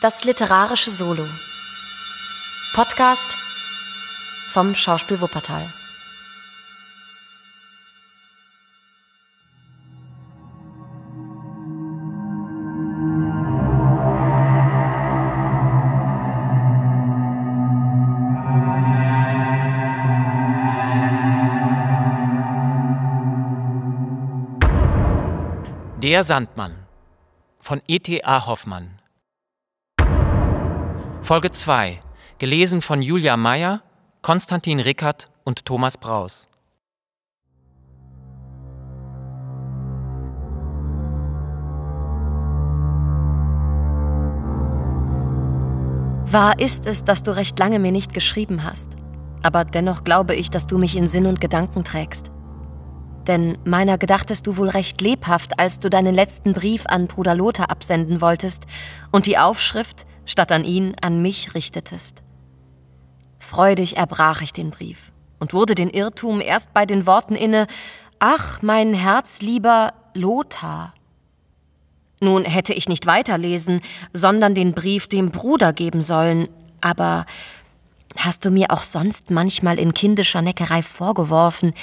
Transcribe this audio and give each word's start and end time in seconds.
Das 0.00 0.22
literarische 0.22 0.92
Solo. 0.92 1.26
Podcast 2.72 3.36
vom 4.52 4.72
Schauspiel 4.76 5.20
Wuppertal. 5.20 5.68
Der 26.00 26.22
Sandmann 26.22 26.76
von 27.58 27.82
E.T.A. 27.88 28.46
Hoffmann. 28.46 28.97
Folge 31.20 31.50
2, 31.50 32.00
gelesen 32.38 32.80
von 32.80 33.02
Julia 33.02 33.36
Meyer, 33.36 33.82
Konstantin 34.22 34.80
Rickert 34.80 35.28
und 35.44 35.66
Thomas 35.66 35.98
Braus. 35.98 36.48
Wahr 46.30 46.58
ist 46.58 46.86
es, 46.86 47.04
dass 47.04 47.22
du 47.22 47.34
recht 47.36 47.58
lange 47.58 47.78
mir 47.78 47.92
nicht 47.92 48.14
geschrieben 48.14 48.64
hast. 48.64 48.90
Aber 49.42 49.64
dennoch 49.64 50.04
glaube 50.04 50.34
ich, 50.34 50.50
dass 50.50 50.66
du 50.66 50.78
mich 50.78 50.96
in 50.96 51.06
Sinn 51.08 51.26
und 51.26 51.40
Gedanken 51.40 51.84
trägst. 51.84 52.30
Denn 53.26 53.58
meiner 53.64 53.98
gedachtest 53.98 54.46
du 54.46 54.56
wohl 54.56 54.68
recht 54.68 55.00
lebhaft, 55.00 55.58
als 55.58 55.78
du 55.80 55.90
deinen 55.90 56.14
letzten 56.14 56.54
Brief 56.54 56.86
an 56.86 57.06
Bruder 57.06 57.34
Lothar 57.34 57.70
absenden 57.70 58.20
wolltest 58.20 58.66
und 59.10 59.26
die 59.26 59.36
Aufschrift, 59.36 60.06
statt 60.28 60.52
an 60.52 60.62
ihn, 60.62 60.94
an 61.00 61.20
mich 61.20 61.54
richtetest. 61.54 62.22
Freudig 63.40 63.96
erbrach 63.96 64.42
ich 64.42 64.52
den 64.52 64.70
Brief 64.70 65.10
und 65.40 65.52
wurde 65.52 65.74
den 65.74 65.90
Irrtum 65.90 66.40
erst 66.40 66.72
bei 66.74 66.86
den 66.86 67.06
Worten 67.06 67.34
inne, 67.34 67.66
ach, 68.18 68.62
mein 68.62 68.94
herzlieber 68.94 69.94
Lothar. 70.14 70.94
Nun 72.20 72.44
hätte 72.44 72.74
ich 72.74 72.88
nicht 72.88 73.06
weiterlesen, 73.06 73.80
sondern 74.12 74.54
den 74.54 74.74
Brief 74.74 75.06
dem 75.06 75.30
Bruder 75.30 75.72
geben 75.72 76.02
sollen, 76.02 76.48
aber 76.80 77.26
hast 78.16 78.44
du 78.44 78.50
mir 78.50 78.70
auch 78.70 78.82
sonst 78.82 79.30
manchmal 79.30 79.78
in 79.78 79.94
kindischer 79.94 80.42
Neckerei 80.42 80.82
vorgeworfen, 80.82 81.74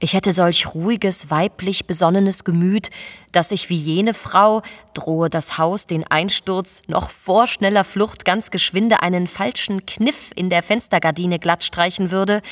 ich 0.00 0.12
hätte 0.12 0.32
solch 0.32 0.74
ruhiges, 0.74 1.30
weiblich 1.30 1.86
besonnenes 1.86 2.44
Gemüt, 2.44 2.90
dass 3.32 3.52
ich 3.52 3.70
wie 3.70 3.76
jene 3.76 4.12
Frau 4.12 4.62
drohe 4.92 5.30
das 5.30 5.56
Haus 5.56 5.86
den 5.86 6.04
Einsturz 6.06 6.82
noch 6.88 7.10
vor 7.10 7.46
schneller 7.46 7.84
Flucht 7.84 8.24
ganz 8.24 8.50
geschwinde 8.50 9.02
einen 9.02 9.26
falschen 9.26 9.86
Kniff 9.86 10.30
in 10.34 10.50
der 10.50 10.62
Fenstergardine 10.62 11.38
glatt 11.38 11.64
streichen 11.64 12.10
würde, 12.10 12.42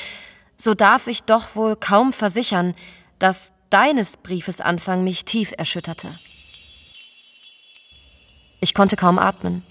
so 0.57 0.73
darf 0.73 1.07
ich 1.07 1.23
doch 1.23 1.55
wohl 1.55 1.75
kaum 1.75 2.13
versichern, 2.13 2.73
dass 3.19 3.53
deines 3.69 4.17
Briefes 4.17 4.61
Anfang 4.61 5.03
mich 5.03 5.25
tief 5.25 5.53
erschütterte. 5.57 6.07
Ich 8.61 8.73
konnte 8.73 8.95
kaum 8.95 9.19
atmen. 9.19 9.63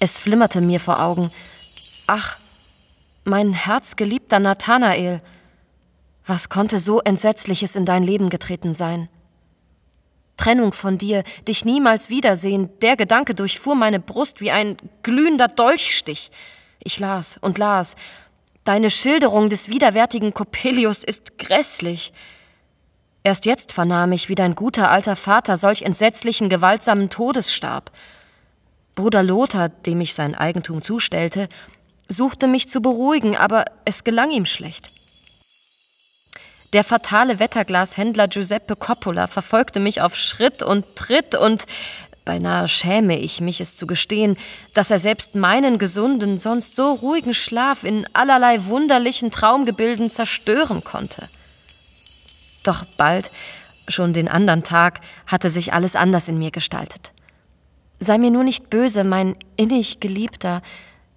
Es 0.00 0.18
flimmerte 0.18 0.60
mir 0.60 0.78
vor 0.78 1.02
Augen. 1.02 1.30
Ach, 2.06 2.38
mein 3.28 3.52
herzgeliebter 3.52 4.38
Nathanael, 4.38 5.22
was 6.26 6.48
konnte 6.48 6.78
so 6.78 7.00
Entsetzliches 7.00 7.76
in 7.76 7.84
dein 7.84 8.02
Leben 8.02 8.28
getreten 8.28 8.72
sein? 8.72 9.08
Trennung 10.36 10.72
von 10.72 10.98
dir, 10.98 11.24
dich 11.46 11.64
niemals 11.64 12.10
wiedersehen, 12.10 12.70
der 12.80 12.96
Gedanke 12.96 13.34
durchfuhr 13.34 13.74
meine 13.74 14.00
Brust 14.00 14.40
wie 14.40 14.50
ein 14.50 14.76
glühender 15.02 15.48
Dolchstich. 15.48 16.30
Ich 16.82 16.98
las 16.98 17.38
und 17.38 17.58
las. 17.58 17.96
Deine 18.64 18.90
Schilderung 18.90 19.48
des 19.48 19.68
widerwärtigen 19.68 20.34
Coppelius 20.34 21.02
ist 21.02 21.38
grässlich. 21.38 22.12
Erst 23.24 23.46
jetzt 23.46 23.72
vernahm 23.72 24.12
ich, 24.12 24.28
wie 24.28 24.36
dein 24.36 24.54
guter 24.54 24.90
alter 24.90 25.16
Vater 25.16 25.56
solch 25.56 25.82
entsetzlichen, 25.82 26.48
gewaltsamen 26.48 27.10
Todes 27.10 27.52
starb. 27.52 27.90
Bruder 28.94 29.22
Lothar, 29.22 29.68
dem 29.68 30.00
ich 30.00 30.14
sein 30.14 30.34
Eigentum 30.34 30.82
zustellte, 30.82 31.48
suchte 32.08 32.48
mich 32.48 32.68
zu 32.68 32.80
beruhigen, 32.80 33.36
aber 33.36 33.66
es 33.84 34.04
gelang 34.04 34.30
ihm 34.30 34.46
schlecht. 34.46 34.90
Der 36.72 36.84
fatale 36.84 37.38
Wetterglashändler 37.38 38.28
Giuseppe 38.28 38.76
Coppola 38.76 39.26
verfolgte 39.26 39.80
mich 39.80 40.02
auf 40.02 40.16
Schritt 40.16 40.62
und 40.62 40.84
Tritt 40.96 41.34
und 41.34 41.64
beinahe 42.26 42.68
schäme 42.68 43.18
ich 43.18 43.40
mich, 43.40 43.58
es 43.62 43.74
zu 43.74 43.86
gestehen, 43.86 44.36
dass 44.74 44.90
er 44.90 44.98
selbst 44.98 45.34
meinen 45.34 45.78
gesunden, 45.78 46.36
sonst 46.36 46.76
so 46.76 46.92
ruhigen 46.92 47.32
Schlaf 47.32 47.84
in 47.84 48.06
allerlei 48.12 48.66
wunderlichen 48.66 49.30
Traumgebilden 49.30 50.10
zerstören 50.10 50.84
konnte. 50.84 51.26
Doch 52.64 52.84
bald, 52.98 53.30
schon 53.88 54.12
den 54.12 54.28
andern 54.28 54.62
Tag, 54.62 55.00
hatte 55.26 55.48
sich 55.48 55.72
alles 55.72 55.96
anders 55.96 56.28
in 56.28 56.38
mir 56.38 56.50
gestaltet. 56.50 57.12
Sei 57.98 58.18
mir 58.18 58.30
nur 58.30 58.44
nicht 58.44 58.68
böse, 58.68 59.04
mein 59.04 59.34
innig 59.56 60.00
Geliebter, 60.00 60.60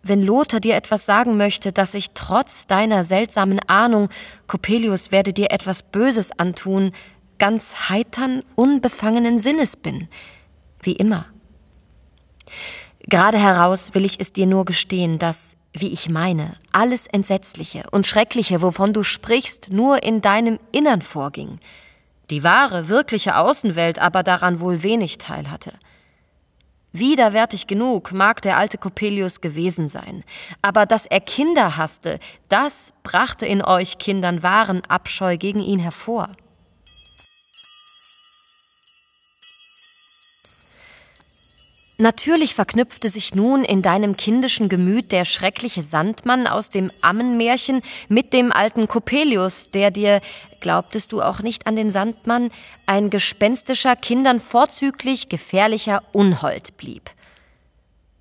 wenn 0.03 0.23
Lothar 0.23 0.59
dir 0.59 0.75
etwas 0.75 1.05
sagen 1.05 1.37
möchte, 1.37 1.71
dass 1.71 1.93
ich 1.93 2.11
trotz 2.13 2.67
deiner 2.67 3.03
seltsamen 3.03 3.59
Ahnung, 3.67 4.09
Coppelius 4.47 5.11
werde 5.11 5.33
dir 5.33 5.51
etwas 5.51 5.83
Böses 5.83 6.31
antun, 6.37 6.91
ganz 7.37 7.89
heitern, 7.89 8.43
unbefangenen 8.55 9.39
Sinnes 9.39 9.77
bin, 9.77 10.07
wie 10.81 10.93
immer. 10.93 11.25
Gerade 13.07 13.37
heraus 13.37 13.93
will 13.93 14.05
ich 14.05 14.19
es 14.19 14.31
dir 14.31 14.45
nur 14.45 14.65
gestehen, 14.65 15.17
dass, 15.17 15.57
wie 15.73 15.91
ich 15.91 16.09
meine, 16.09 16.53
alles 16.71 17.07
Entsetzliche 17.07 17.83
und 17.91 18.05
Schreckliche, 18.05 18.61
wovon 18.61 18.93
du 18.93 19.03
sprichst, 19.03 19.71
nur 19.71 20.03
in 20.03 20.21
deinem 20.21 20.59
Innern 20.71 21.01
vorging, 21.01 21.59
die 22.29 22.43
wahre, 22.43 22.87
wirkliche 22.89 23.37
Außenwelt 23.37 23.99
aber 23.99 24.23
daran 24.23 24.59
wohl 24.59 24.83
wenig 24.83 25.17
teil 25.17 25.49
hatte. 25.49 25.73
Widerwärtig 26.93 27.67
genug 27.67 28.11
mag 28.11 28.41
der 28.41 28.57
alte 28.57 28.77
Coppelius 28.77 29.39
gewesen 29.39 29.87
sein, 29.87 30.25
aber 30.61 30.85
dass 30.85 31.05
er 31.05 31.21
Kinder 31.21 31.77
hasste, 31.77 32.19
das 32.49 32.93
brachte 33.03 33.45
in 33.45 33.63
euch 33.63 33.97
Kindern 33.97 34.43
wahren 34.43 34.81
Abscheu 34.89 35.37
gegen 35.37 35.61
ihn 35.61 35.79
hervor. 35.79 36.29
Natürlich 42.01 42.55
verknüpfte 42.55 43.09
sich 43.09 43.35
nun 43.35 43.63
in 43.63 43.83
deinem 43.83 44.17
kindischen 44.17 44.69
Gemüt 44.69 45.11
der 45.11 45.23
schreckliche 45.23 45.83
Sandmann 45.83 46.47
aus 46.47 46.69
dem 46.69 46.89
Ammenmärchen 47.03 47.83
mit 48.09 48.33
dem 48.33 48.51
alten 48.51 48.87
Coppelius, 48.87 49.69
der 49.69 49.91
dir, 49.91 50.19
glaubtest 50.61 51.11
du 51.11 51.21
auch 51.21 51.41
nicht 51.41 51.67
an 51.67 51.75
den 51.75 51.91
Sandmann, 51.91 52.49
ein 52.87 53.11
gespenstischer, 53.11 53.95
Kindern 53.95 54.39
vorzüglich 54.39 55.29
gefährlicher 55.29 56.01
Unhold 56.11 56.75
blieb. 56.75 57.11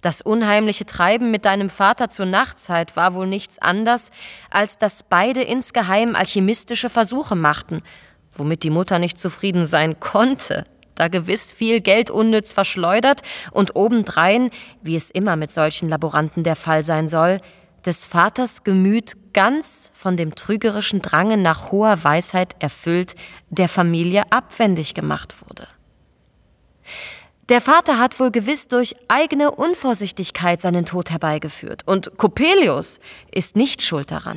Das 0.02 0.20
unheimliche 0.20 0.84
Treiben 0.84 1.30
mit 1.30 1.46
deinem 1.46 1.70
Vater 1.70 2.10
zur 2.10 2.26
Nachtzeit 2.26 2.96
war 2.96 3.14
wohl 3.14 3.26
nichts 3.26 3.58
anders, 3.58 4.10
als 4.50 4.76
dass 4.76 5.04
beide 5.04 5.40
insgeheim 5.40 6.16
alchemistische 6.16 6.90
Versuche 6.90 7.34
machten, 7.34 7.80
womit 8.32 8.62
die 8.62 8.68
Mutter 8.68 8.98
nicht 8.98 9.18
zufrieden 9.18 9.64
sein 9.64 10.00
konnte, 10.00 10.66
da 11.00 11.08
gewiss 11.08 11.50
viel 11.50 11.80
Geld 11.80 12.10
unnütz 12.10 12.52
verschleudert 12.52 13.22
und 13.52 13.74
obendrein, 13.74 14.50
wie 14.82 14.96
es 14.96 15.08
immer 15.08 15.34
mit 15.34 15.50
solchen 15.50 15.88
Laboranten 15.88 16.44
der 16.44 16.56
Fall 16.56 16.84
sein 16.84 17.08
soll, 17.08 17.40
des 17.86 18.06
Vaters 18.06 18.64
Gemüt 18.64 19.16
ganz 19.32 19.90
von 19.94 20.18
dem 20.18 20.34
trügerischen 20.34 21.00
Drange 21.00 21.38
nach 21.38 21.72
hoher 21.72 22.04
Weisheit 22.04 22.54
erfüllt, 22.58 23.14
der 23.48 23.70
Familie 23.70 24.30
abwendig 24.30 24.92
gemacht 24.92 25.34
wurde. 25.40 25.66
Der 27.48 27.62
Vater 27.62 27.98
hat 27.98 28.20
wohl 28.20 28.30
gewiss 28.30 28.68
durch 28.68 28.94
eigene 29.08 29.50
Unvorsichtigkeit 29.50 30.60
seinen 30.60 30.84
Tod 30.84 31.10
herbeigeführt, 31.10 31.82
und 31.86 32.18
Coppelius 32.18 33.00
ist 33.32 33.56
nicht 33.56 33.80
schuld 33.82 34.10
daran. 34.10 34.36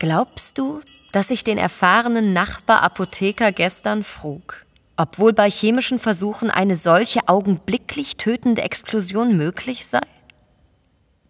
Glaubst 0.00 0.56
du, 0.56 0.80
dass 1.12 1.30
ich 1.30 1.44
den 1.44 1.58
erfahrenen 1.58 2.32
Nachbarapotheker 2.32 3.52
gestern 3.52 4.02
frug, 4.02 4.64
ob 4.96 5.18
wohl 5.18 5.34
bei 5.34 5.50
chemischen 5.50 5.98
Versuchen 5.98 6.50
eine 6.50 6.74
solche 6.74 7.28
augenblicklich 7.28 8.16
tötende 8.16 8.62
Explosion 8.62 9.36
möglich 9.36 9.86
sei? 9.86 10.00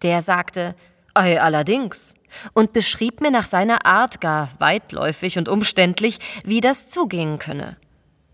Der 0.03 0.21
sagte, 0.21 0.73
Ei, 1.13 1.41
allerdings, 1.41 2.13
und 2.53 2.71
beschrieb 2.71 3.19
mir 3.19 3.29
nach 3.29 3.45
seiner 3.45 3.85
Art 3.85 4.21
gar 4.21 4.47
weitläufig 4.59 5.37
und 5.37 5.49
umständlich, 5.49 6.19
wie 6.45 6.61
das 6.61 6.87
zugehen 6.87 7.39
könne, 7.39 7.75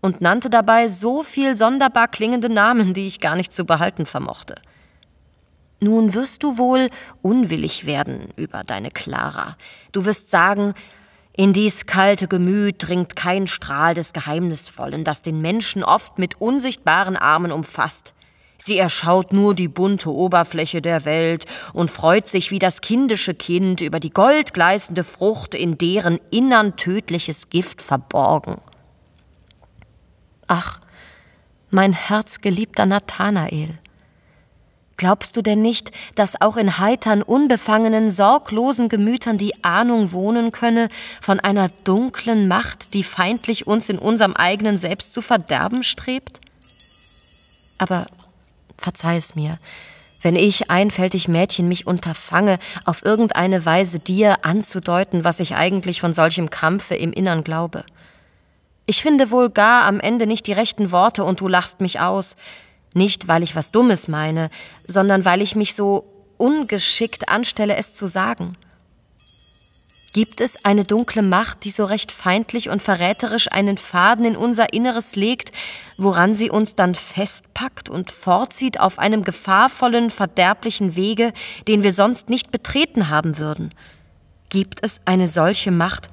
und 0.00 0.20
nannte 0.20 0.50
dabei 0.50 0.86
so 0.86 1.24
viel 1.24 1.56
sonderbar 1.56 2.06
klingende 2.06 2.48
Namen, 2.48 2.94
die 2.94 3.08
ich 3.08 3.18
gar 3.18 3.34
nicht 3.34 3.52
zu 3.52 3.64
behalten 3.64 4.06
vermochte. 4.06 4.54
Nun 5.80 6.14
wirst 6.14 6.42
du 6.42 6.58
wohl 6.58 6.88
unwillig 7.22 7.86
werden 7.86 8.28
über 8.36 8.62
deine 8.64 8.90
Clara. 8.90 9.56
Du 9.92 10.04
wirst 10.04 10.30
sagen, 10.30 10.74
In 11.32 11.52
dies 11.52 11.86
kalte 11.86 12.26
Gemüt 12.26 12.76
dringt 12.78 13.14
kein 13.14 13.46
Strahl 13.46 13.94
des 13.94 14.12
Geheimnisvollen, 14.12 15.04
das 15.04 15.22
den 15.22 15.40
Menschen 15.40 15.84
oft 15.84 16.18
mit 16.18 16.40
unsichtbaren 16.40 17.16
Armen 17.16 17.52
umfasst. 17.52 18.12
Sie 18.60 18.76
erschaut 18.76 19.32
nur 19.32 19.54
die 19.54 19.68
bunte 19.68 20.12
Oberfläche 20.12 20.82
der 20.82 21.04
Welt 21.04 21.44
und 21.72 21.92
freut 21.92 22.26
sich 22.26 22.50
wie 22.50 22.58
das 22.58 22.80
kindische 22.80 23.34
Kind 23.34 23.80
über 23.80 24.00
die 24.00 24.10
goldgleißende 24.10 25.04
Frucht, 25.04 25.54
in 25.54 25.78
deren 25.78 26.18
Innern 26.30 26.76
tödliches 26.76 27.50
Gift 27.50 27.82
verborgen. 27.82 28.60
Ach, 30.48 30.80
mein 31.70 31.92
herzgeliebter 31.92 32.84
Nathanael, 32.84 33.78
Glaubst 34.98 35.36
du 35.36 35.42
denn 35.42 35.62
nicht, 35.62 35.92
dass 36.16 36.40
auch 36.40 36.56
in 36.56 36.80
heitern, 36.80 37.22
unbefangenen, 37.22 38.10
sorglosen 38.10 38.88
Gemütern 38.88 39.38
die 39.38 39.62
Ahnung 39.62 40.10
wohnen 40.10 40.50
könne 40.50 40.88
von 41.20 41.38
einer 41.38 41.70
dunklen 41.84 42.48
Macht, 42.48 42.94
die 42.94 43.04
feindlich 43.04 43.68
uns 43.68 43.88
in 43.88 43.96
unserem 43.96 44.34
eigenen 44.34 44.76
Selbst 44.76 45.12
zu 45.12 45.22
verderben 45.22 45.84
strebt? 45.84 46.40
Aber 47.78 48.08
verzeih 48.76 49.16
es 49.16 49.36
mir, 49.36 49.58
wenn 50.20 50.34
ich, 50.34 50.68
einfältig 50.68 51.28
Mädchen, 51.28 51.68
mich 51.68 51.86
unterfange, 51.86 52.58
auf 52.84 53.04
irgendeine 53.04 53.64
Weise 53.64 54.00
dir 54.00 54.44
anzudeuten, 54.44 55.22
was 55.22 55.38
ich 55.38 55.54
eigentlich 55.54 56.00
von 56.00 56.12
solchem 56.12 56.50
Kampfe 56.50 56.96
im 56.96 57.12
Innern 57.12 57.44
glaube. 57.44 57.84
Ich 58.84 59.00
finde 59.00 59.30
wohl 59.30 59.48
gar 59.48 59.84
am 59.84 60.00
Ende 60.00 60.26
nicht 60.26 60.48
die 60.48 60.52
rechten 60.54 60.90
Worte 60.90 61.22
und 61.22 61.40
du 61.40 61.46
lachst 61.46 61.80
mich 61.80 62.00
aus. 62.00 62.34
Nicht, 62.94 63.28
weil 63.28 63.42
ich 63.42 63.54
was 63.54 63.70
Dummes 63.70 64.08
meine, 64.08 64.50
sondern 64.86 65.24
weil 65.24 65.42
ich 65.42 65.54
mich 65.54 65.74
so 65.74 66.04
ungeschickt 66.38 67.28
anstelle, 67.28 67.76
es 67.76 67.92
zu 67.94 68.06
sagen. 68.06 68.56
Gibt 70.14 70.40
es 70.40 70.64
eine 70.64 70.84
dunkle 70.84 71.22
Macht, 71.22 71.64
die 71.64 71.70
so 71.70 71.84
recht 71.84 72.12
feindlich 72.12 72.70
und 72.70 72.82
verräterisch 72.82 73.52
einen 73.52 73.76
Faden 73.76 74.24
in 74.24 74.36
unser 74.36 74.72
Inneres 74.72 75.16
legt, 75.16 75.52
woran 75.98 76.32
sie 76.32 76.50
uns 76.50 76.74
dann 76.74 76.94
festpackt 76.94 77.90
und 77.90 78.10
fortzieht 78.10 78.80
auf 78.80 78.98
einem 78.98 79.22
gefahrvollen, 79.22 80.10
verderblichen 80.10 80.96
Wege, 80.96 81.32
den 81.68 81.82
wir 81.82 81.92
sonst 81.92 82.30
nicht 82.30 82.50
betreten 82.50 83.10
haben 83.10 83.38
würden? 83.38 83.74
Gibt 84.48 84.82
es 84.82 85.02
eine 85.04 85.28
solche 85.28 85.70
Macht, 85.70 86.08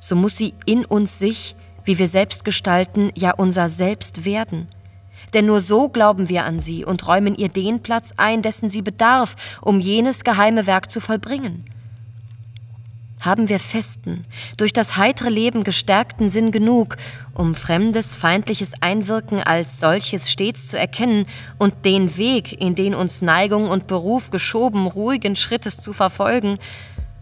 so 0.00 0.16
muss 0.16 0.36
sie 0.36 0.52
in 0.66 0.84
uns 0.84 1.20
sich, 1.20 1.54
wie 1.84 1.98
wir 1.98 2.08
selbst 2.08 2.44
gestalten, 2.44 3.12
ja 3.14 3.30
unser 3.30 3.68
Selbst 3.68 4.24
werden 4.24 4.68
denn 5.34 5.46
nur 5.46 5.60
so 5.60 5.88
glauben 5.88 6.28
wir 6.28 6.44
an 6.44 6.58
sie 6.58 6.84
und 6.84 7.06
räumen 7.06 7.36
ihr 7.36 7.48
den 7.48 7.80
Platz 7.80 8.14
ein, 8.16 8.42
dessen 8.42 8.70
sie 8.70 8.82
bedarf, 8.82 9.36
um 9.60 9.80
jenes 9.80 10.24
geheime 10.24 10.66
Werk 10.66 10.90
zu 10.90 11.00
vollbringen. 11.00 11.64
Haben 13.20 13.48
wir 13.48 13.58
festen, 13.58 14.24
durch 14.58 14.72
das 14.72 14.96
heitere 14.96 15.28
Leben 15.28 15.64
gestärkten 15.64 16.28
Sinn 16.28 16.52
genug, 16.52 16.96
um 17.34 17.56
fremdes, 17.56 18.14
feindliches 18.14 18.80
Einwirken 18.80 19.42
als 19.42 19.80
solches 19.80 20.30
stets 20.30 20.68
zu 20.68 20.78
erkennen 20.78 21.26
und 21.58 21.84
den 21.84 22.16
Weg, 22.16 22.60
in 22.60 22.76
den 22.76 22.94
uns 22.94 23.20
Neigung 23.20 23.70
und 23.70 23.88
Beruf 23.88 24.30
geschoben, 24.30 24.86
ruhigen 24.86 25.34
Schrittes 25.34 25.80
zu 25.80 25.92
verfolgen, 25.92 26.58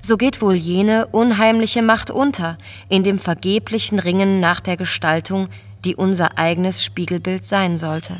so 0.02 0.18
geht 0.18 0.42
wohl 0.42 0.54
jene 0.54 1.06
unheimliche 1.06 1.82
Macht 1.82 2.10
unter 2.10 2.58
in 2.88 3.02
dem 3.02 3.18
vergeblichen 3.18 3.98
Ringen 3.98 4.38
nach 4.38 4.60
der 4.60 4.76
Gestaltung, 4.76 5.48
die 5.86 5.96
unser 5.96 6.36
eigenes 6.36 6.84
Spiegelbild 6.84 7.46
sein 7.46 7.78
sollte. 7.78 8.14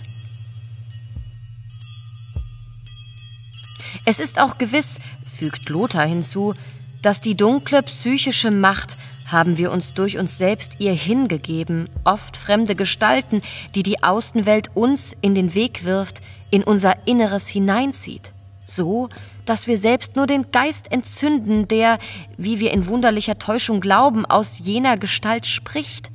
Es 4.07 4.21
ist 4.21 4.39
auch 4.39 4.57
gewiss, 4.57 5.01
fügt 5.39 5.69
Lothar 5.69 6.07
hinzu, 6.07 6.55
dass 7.03 7.21
die 7.21 7.37
dunkle 7.37 7.83
psychische 7.83 8.51
Macht 8.51 8.97
haben 9.27 9.59
wir 9.59 9.73
uns 9.73 9.95
durch 9.95 10.19
uns 10.19 10.39
selbst 10.39 10.77
ihr 10.79 10.93
hingegeben, 10.93 11.89
oft 12.05 12.37
fremde 12.37 12.77
Gestalten, 12.77 13.43
die 13.75 13.83
die 13.83 14.05
Außenwelt 14.05 14.71
uns 14.75 15.17
in 15.21 15.35
den 15.35 15.55
Weg 15.55 15.85
wirft, 15.85 16.21
in 16.51 16.62
unser 16.62 17.07
Inneres 17.07 17.49
hineinzieht, 17.49 18.31
so, 18.65 19.09
dass 19.45 19.67
wir 19.67 19.79
selbst 19.79 20.15
nur 20.15 20.29
den 20.29 20.53
Geist 20.53 20.93
entzünden, 20.93 21.67
der, 21.67 21.99
wie 22.37 22.61
wir 22.61 22.73
in 22.73 22.87
wunderlicher 22.87 23.39
Täuschung 23.39 23.81
glauben, 23.81 24.25
aus 24.25 24.61
jener 24.61 24.97
Gestalt 24.97 25.47
spricht. 25.47 26.11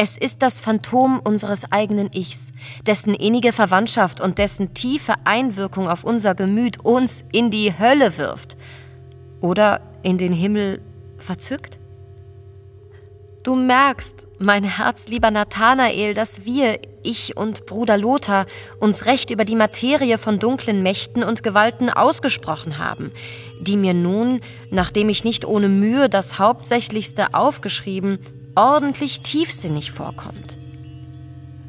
Es 0.00 0.16
ist 0.16 0.42
das 0.42 0.60
Phantom 0.60 1.18
unseres 1.18 1.72
eigenen 1.72 2.08
Ichs, 2.12 2.52
dessen 2.86 3.14
innige 3.14 3.52
Verwandtschaft 3.52 4.20
und 4.20 4.38
dessen 4.38 4.72
tiefe 4.72 5.14
Einwirkung 5.24 5.88
auf 5.88 6.04
unser 6.04 6.36
Gemüt 6.36 6.78
uns 6.84 7.24
in 7.32 7.50
die 7.50 7.76
Hölle 7.76 8.16
wirft 8.16 8.56
oder 9.40 9.80
in 10.04 10.16
den 10.16 10.32
Himmel 10.32 10.80
verzückt. 11.18 11.78
Du 13.42 13.56
merkst, 13.56 14.28
mein 14.38 14.62
herzlieber 14.62 15.32
Nathanael, 15.32 16.14
dass 16.14 16.44
wir, 16.44 16.78
ich 17.02 17.36
und 17.36 17.66
Bruder 17.66 17.96
Lothar, 17.96 18.46
uns 18.78 19.06
recht 19.06 19.32
über 19.32 19.44
die 19.44 19.56
Materie 19.56 20.16
von 20.16 20.38
dunklen 20.38 20.84
Mächten 20.84 21.24
und 21.24 21.42
Gewalten 21.42 21.90
ausgesprochen 21.90 22.78
haben, 22.78 23.10
die 23.62 23.76
mir 23.76 23.94
nun, 23.94 24.42
nachdem 24.70 25.08
ich 25.08 25.24
nicht 25.24 25.44
ohne 25.44 25.68
Mühe 25.68 26.08
das 26.08 26.38
Hauptsächlichste 26.38 27.34
aufgeschrieben, 27.34 28.20
ordentlich 28.58 29.22
tiefsinnig 29.22 29.92
vorkommt. 29.92 30.56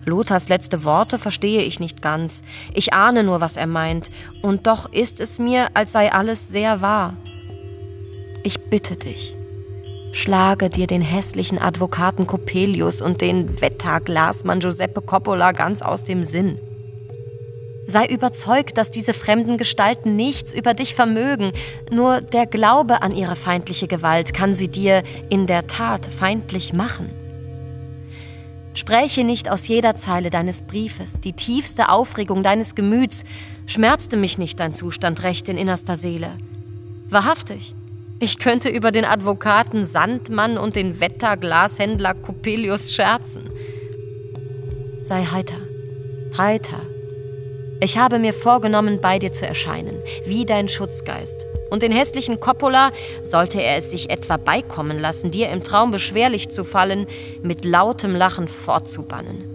Lothars 0.06 0.50
letzte 0.50 0.84
Worte 0.84 1.20
verstehe 1.20 1.62
ich 1.62 1.80
nicht 1.80 2.02
ganz. 2.02 2.42
Ich 2.74 2.94
ahne 2.94 3.24
nur, 3.24 3.42
was 3.42 3.58
er 3.58 3.68
meint, 3.68 4.10
und 4.42 4.66
doch 4.66 4.92
ist 4.92 5.20
es 5.20 5.38
mir, 5.38 5.70
als 5.76 5.92
sei 5.92 6.12
alles 6.12 6.48
sehr 6.48 6.82
wahr. 6.82 7.14
Ich 8.44 8.70
bitte 8.70 8.96
dich, 8.96 9.36
schlage 10.14 10.70
dir 10.70 10.88
den 10.88 11.02
hässlichen 11.02 11.60
Advokaten 11.60 12.26
Coppelius 12.26 13.02
und 13.02 13.22
den 13.22 13.62
Wetter-Glasmann 13.62 14.60
Giuseppe 14.60 15.02
Coppola 15.02 15.52
ganz 15.52 15.84
aus 15.84 16.04
dem 16.04 16.24
Sinn. 16.24 16.58
Sei 17.90 18.06
überzeugt, 18.06 18.78
dass 18.78 18.92
diese 18.92 19.16
fremden 19.16 19.58
Gestalten 19.58 20.16
nichts 20.16 20.54
über 20.54 20.76
dich 20.76 20.94
vermögen, 20.94 21.54
nur 21.90 22.22
der 22.22 22.46
Glaube 22.46 23.02
an 23.02 23.12
ihre 23.12 23.36
feindliche 23.36 23.88
Gewalt 23.88 24.32
kann 24.32 24.54
sie 24.54 24.68
dir 24.68 25.02
in 25.32 25.48
der 25.48 25.66
Tat 25.66 26.06
feindlich 26.06 26.72
machen. 26.72 27.10
Spreche 28.76 29.24
nicht 29.24 29.50
aus 29.50 29.68
jeder 29.68 29.96
Zeile 29.96 30.30
deines 30.30 30.62
Briefes, 30.62 31.20
die 31.20 31.34
tiefste 31.34 31.90
Aufregung 31.90 32.44
deines 32.44 32.76
Gemüts, 32.76 33.26
schmerzte 33.66 34.18
mich 34.18 34.38
nicht 34.38 34.60
dein 34.60 34.72
Zustand 34.72 35.24
recht 35.24 35.50
in 35.50 35.58
innerster 35.58 35.96
Seele. 35.96 36.30
Wahrhaftig, 37.10 37.74
ich 38.20 38.38
könnte 38.38 38.70
über 38.70 38.92
den 38.92 39.04
Advokaten 39.04 39.84
Sandmann 39.84 40.60
und 40.60 40.76
den 40.76 41.00
Wetterglashändler 41.00 42.14
Coppelius 42.14 42.94
scherzen. 42.94 43.50
Sei 45.02 45.24
heiter, 45.24 45.58
heiter, 46.38 46.82
ich 47.82 47.98
habe 47.98 48.20
mir 48.20 48.34
vorgenommen, 48.34 49.00
bei 49.02 49.20
dir 49.20 49.32
zu 49.32 49.48
erscheinen, 49.48 50.02
wie 50.26 50.46
dein 50.46 50.68
Schutzgeist. 50.68 51.46
Und 51.70 51.82
den 51.82 51.92
hässlichen 51.92 52.40
Coppola, 52.40 52.92
sollte 53.24 53.62
er 53.62 53.78
es 53.78 53.90
sich 53.90 54.10
etwa 54.10 54.38
beikommen 54.38 55.00
lassen, 55.00 55.32
dir 55.32 55.50
im 55.50 55.64
Traum 55.64 55.92
beschwerlich 55.92 56.50
zu 56.50 56.64
fallen, 56.66 57.08
mit 57.42 57.64
lautem 57.64 58.16
Lachen 58.16 58.48
fortzubannen. 58.50 59.46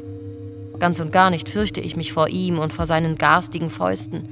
Ganz 0.79 1.01
und 1.01 1.13
gar 1.13 1.31
nicht 1.31 1.51
fürchte 1.51 1.81
ich 1.81 1.97
mich 1.97 2.13
vor 2.13 2.29
ihm 2.29 2.59
und 2.59 2.73
vor 2.73 2.87
seinen 2.87 3.17
garstigen 3.19 3.69
Fäusten. 3.69 4.29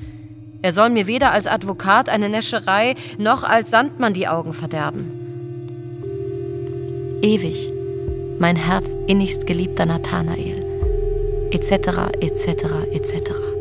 Er 0.62 0.72
soll 0.72 0.90
mir 0.90 1.06
weder 1.06 1.32
als 1.32 1.46
Advokat 1.46 2.08
eine 2.08 2.28
Näscherei 2.28 2.94
noch 3.18 3.44
als 3.44 3.70
Sandmann 3.70 4.14
die 4.14 4.28
Augen 4.28 4.54
verderben. 4.54 5.10
Ewig, 7.20 7.70
mein 8.38 8.56
Herz 8.56 8.96
innigst 9.06 9.46
geliebter 9.46 9.86
Nathanael, 9.86 10.64
etc., 11.50 11.72
etc., 12.20 12.64
etc. 12.92 13.51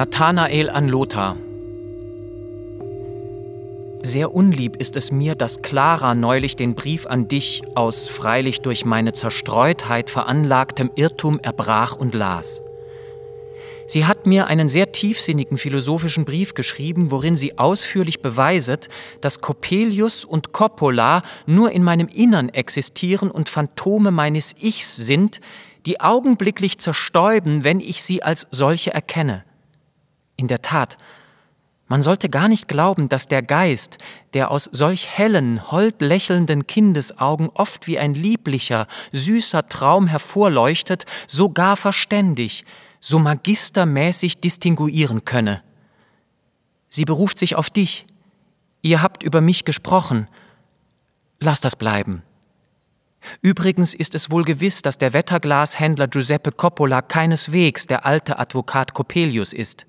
Nathanael 0.00 0.70
an 0.70 0.88
Lothar. 0.88 1.36
Sehr 4.02 4.34
unlieb 4.34 4.76
ist 4.76 4.96
es 4.96 5.12
mir, 5.12 5.34
dass 5.34 5.60
Clara 5.60 6.14
neulich 6.14 6.56
den 6.56 6.74
Brief 6.74 7.04
an 7.04 7.28
dich 7.28 7.60
aus 7.74 8.08
freilich 8.08 8.62
durch 8.62 8.86
meine 8.86 9.12
Zerstreutheit 9.12 10.08
veranlagtem 10.08 10.90
Irrtum 10.94 11.38
erbrach 11.38 11.96
und 11.96 12.14
las. 12.14 12.62
Sie 13.88 14.06
hat 14.06 14.24
mir 14.24 14.46
einen 14.46 14.70
sehr 14.70 14.90
tiefsinnigen 14.90 15.58
philosophischen 15.58 16.24
Brief 16.24 16.54
geschrieben, 16.54 17.10
worin 17.10 17.36
sie 17.36 17.58
ausführlich 17.58 18.22
beweiset, 18.22 18.88
dass 19.20 19.42
Coppelius 19.42 20.24
und 20.24 20.52
Coppola 20.52 21.20
nur 21.44 21.72
in 21.72 21.82
meinem 21.82 22.08
Innern 22.08 22.48
existieren 22.48 23.30
und 23.30 23.50
Phantome 23.50 24.12
meines 24.12 24.54
Ichs 24.62 24.96
sind, 24.96 25.42
die 25.84 26.00
augenblicklich 26.00 26.78
zerstäuben, 26.78 27.64
wenn 27.64 27.80
ich 27.80 28.02
sie 28.02 28.22
als 28.22 28.46
solche 28.50 28.94
erkenne. 28.94 29.44
In 30.40 30.48
der 30.48 30.62
Tat, 30.62 30.96
man 31.86 32.00
sollte 32.00 32.30
gar 32.30 32.48
nicht 32.48 32.66
glauben, 32.66 33.10
dass 33.10 33.28
der 33.28 33.42
Geist, 33.42 33.98
der 34.32 34.50
aus 34.50 34.70
solch 34.72 35.06
hellen, 35.06 35.70
hold 35.70 36.00
lächelnden 36.00 36.66
Kindesaugen 36.66 37.50
oft 37.50 37.86
wie 37.86 37.98
ein 37.98 38.14
lieblicher, 38.14 38.86
süßer 39.12 39.66
Traum 39.66 40.06
hervorleuchtet, 40.06 41.04
so 41.26 41.50
gar 41.50 41.76
verständig, 41.76 42.64
so 43.00 43.18
magistermäßig 43.18 44.40
distinguieren 44.40 45.26
könne. 45.26 45.62
Sie 46.88 47.04
beruft 47.04 47.38
sich 47.38 47.54
auf 47.54 47.68
dich. 47.68 48.06
Ihr 48.80 49.02
habt 49.02 49.22
über 49.22 49.42
mich 49.42 49.66
gesprochen. 49.66 50.26
Lass 51.38 51.60
das 51.60 51.76
bleiben. 51.76 52.22
Übrigens 53.42 53.94
ist 53.94 54.14
es 54.14 54.30
wohl 54.30 54.44
gewiss, 54.44 54.82
dass 54.82 54.98
der 54.98 55.12
Wetterglashändler 55.12 56.08
Giuseppe 56.08 56.52
Coppola 56.52 57.02
keineswegs 57.02 57.86
der 57.86 58.06
alte 58.06 58.38
Advokat 58.38 58.94
Coppelius 58.94 59.52
ist. 59.52 59.86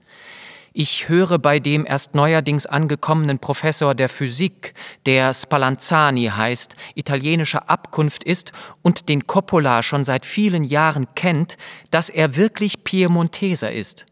Ich 0.73 1.09
höre 1.09 1.37
bei 1.37 1.59
dem 1.59 1.85
erst 1.85 2.15
neuerdings 2.15 2.65
angekommenen 2.65 3.39
Professor 3.39 3.93
der 3.93 4.07
Physik, 4.07 4.73
der 5.05 5.33
Spallanzani 5.33 6.27
heißt, 6.27 6.77
italienischer 6.95 7.69
Abkunft 7.69 8.23
ist 8.23 8.53
und 8.81 9.09
den 9.09 9.27
Coppola 9.27 9.83
schon 9.83 10.05
seit 10.05 10.25
vielen 10.25 10.63
Jahren 10.63 11.13
kennt, 11.13 11.57
dass 11.89 12.09
er 12.09 12.37
wirklich 12.37 12.85
Piemonteser 12.85 13.69
ist. 13.71 14.05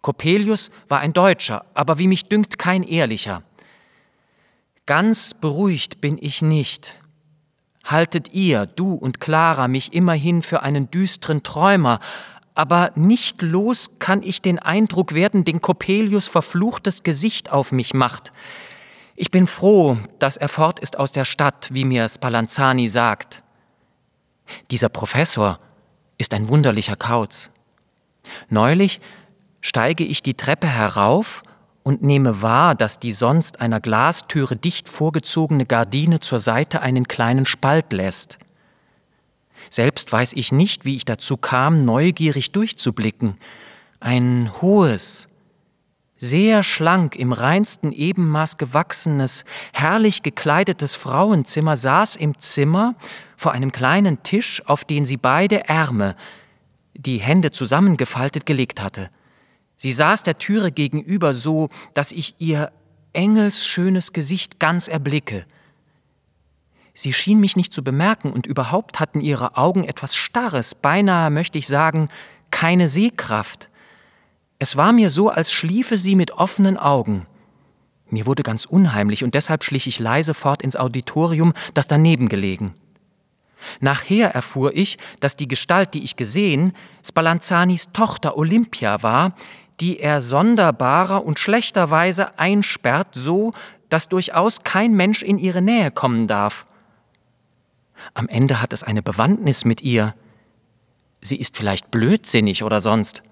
Coppelius 0.00 0.70
war 0.88 1.00
ein 1.00 1.12
Deutscher, 1.12 1.64
aber 1.74 1.98
wie 1.98 2.06
mich 2.06 2.28
dünkt 2.28 2.56
kein 2.56 2.84
ehrlicher. 2.84 3.42
Ganz 4.86 5.34
beruhigt 5.34 6.00
bin 6.00 6.18
ich 6.20 6.40
nicht. 6.40 6.94
Haltet 7.84 8.32
ihr, 8.32 8.66
du 8.66 8.94
und 8.94 9.20
Clara, 9.20 9.68
mich 9.68 9.92
immerhin 9.92 10.42
für 10.42 10.62
einen 10.62 10.90
düsteren 10.90 11.42
Träumer, 11.42 12.00
aber 12.54 12.92
nicht 12.94 13.42
los 13.42 13.90
kann 13.98 14.22
ich 14.22 14.40
den 14.40 14.58
Eindruck 14.58 15.14
werden, 15.14 15.44
den 15.44 15.60
Coppelius 15.60 16.28
verfluchtes 16.28 17.02
Gesicht 17.02 17.52
auf 17.52 17.72
mich 17.72 17.92
macht. 17.92 18.32
Ich 19.16 19.30
bin 19.30 19.46
froh, 19.46 19.98
dass 20.18 20.36
er 20.36 20.48
fort 20.48 20.80
ist 20.80 20.98
aus 20.98 21.12
der 21.12 21.24
Stadt, 21.24 21.68
wie 21.72 21.84
mir 21.84 22.08
Spallanzani 22.08 22.88
sagt. 22.88 23.42
Dieser 24.70 24.88
Professor 24.88 25.60
ist 26.18 26.34
ein 26.34 26.48
wunderlicher 26.48 26.96
Kauz. 26.96 27.50
Neulich 28.48 29.00
steige 29.60 30.04
ich 30.04 30.22
die 30.22 30.34
Treppe 30.34 30.66
herauf 30.66 31.42
und 31.84 32.02
nehme 32.02 32.42
wahr, 32.42 32.74
dass 32.74 32.98
die 32.98 33.12
sonst 33.12 33.60
einer 33.60 33.78
Glastüre 33.78 34.56
dicht 34.56 34.88
vorgezogene 34.88 35.66
Gardine 35.66 36.18
zur 36.18 36.40
Seite 36.40 36.80
einen 36.80 37.06
kleinen 37.06 37.46
Spalt 37.46 37.92
lässt. 37.92 38.38
Selbst 39.70 40.10
weiß 40.10 40.32
ich 40.32 40.50
nicht, 40.50 40.84
wie 40.84 40.96
ich 40.96 41.04
dazu 41.04 41.36
kam, 41.36 41.82
neugierig 41.82 42.52
durchzublicken. 42.52 43.36
Ein 44.00 44.50
hohes, 44.60 45.28
sehr 46.16 46.62
schlank, 46.62 47.16
im 47.16 47.32
reinsten 47.32 47.92
Ebenmaß 47.92 48.56
gewachsenes, 48.56 49.44
herrlich 49.74 50.22
gekleidetes 50.22 50.94
Frauenzimmer 50.94 51.76
saß 51.76 52.16
im 52.16 52.38
Zimmer 52.38 52.94
vor 53.36 53.52
einem 53.52 53.72
kleinen 53.72 54.22
Tisch, 54.22 54.62
auf 54.66 54.84
den 54.84 55.04
sie 55.04 55.18
beide 55.18 55.68
Ärme, 55.68 56.16
die 56.94 57.18
Hände 57.18 57.50
zusammengefaltet, 57.50 58.46
gelegt 58.46 58.82
hatte. 58.82 59.10
Sie 59.84 59.92
saß 59.92 60.22
der 60.22 60.38
Türe 60.38 60.72
gegenüber 60.72 61.34
so, 61.34 61.68
dass 61.92 62.10
ich 62.10 62.36
ihr 62.38 62.72
engelsschönes 63.12 64.14
Gesicht 64.14 64.58
ganz 64.58 64.88
erblicke. 64.88 65.44
Sie 66.94 67.12
schien 67.12 67.38
mich 67.38 67.54
nicht 67.54 67.70
zu 67.70 67.84
bemerken 67.84 68.32
und 68.32 68.46
überhaupt 68.46 68.98
hatten 68.98 69.20
ihre 69.20 69.58
Augen 69.58 69.84
etwas 69.84 70.16
Starres, 70.16 70.74
beinahe 70.74 71.28
möchte 71.28 71.58
ich 71.58 71.66
sagen, 71.66 72.08
keine 72.50 72.88
Sehkraft. 72.88 73.68
Es 74.58 74.74
war 74.78 74.94
mir 74.94 75.10
so, 75.10 75.28
als 75.28 75.52
schliefe 75.52 75.98
sie 75.98 76.16
mit 76.16 76.30
offenen 76.30 76.78
Augen. 76.78 77.26
Mir 78.08 78.24
wurde 78.24 78.42
ganz 78.42 78.64
unheimlich 78.64 79.22
und 79.22 79.34
deshalb 79.34 79.64
schlich 79.64 79.86
ich 79.86 79.98
leise 79.98 80.32
fort 80.32 80.62
ins 80.62 80.76
Auditorium, 80.76 81.52
das 81.74 81.86
daneben 81.86 82.30
gelegen. 82.30 82.72
Nachher 83.80 84.30
erfuhr 84.30 84.74
ich, 84.74 84.98
dass 85.20 85.36
die 85.36 85.48
Gestalt, 85.48 85.94
die 85.94 86.04
ich 86.04 86.16
gesehen, 86.16 86.72
Spallanzanis 87.06 87.88
Tochter 87.92 88.36
Olympia 88.36 89.02
war, 89.02 89.34
die 89.80 90.00
er 90.00 90.20
sonderbarer 90.20 91.24
und 91.24 91.38
schlechterweise 91.38 92.38
einsperrt, 92.38 93.08
so, 93.12 93.52
dass 93.88 94.08
durchaus 94.08 94.62
kein 94.62 94.94
Mensch 94.94 95.22
in 95.22 95.38
ihre 95.38 95.62
Nähe 95.62 95.90
kommen 95.90 96.26
darf. 96.26 96.66
Am 98.12 98.28
Ende 98.28 98.60
hat 98.60 98.72
es 98.72 98.82
eine 98.82 99.02
Bewandtnis 99.02 99.64
mit 99.64 99.80
ihr. 99.82 100.14
Sie 101.20 101.36
ist 101.36 101.56
vielleicht 101.56 101.90
blödsinnig 101.90 102.62
oder 102.62 102.80
sonst. 102.80 103.22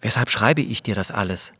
Weshalb 0.00 0.30
schreibe 0.30 0.60
ich 0.60 0.82
dir 0.82 0.94
das 0.94 1.10
alles? 1.10 1.52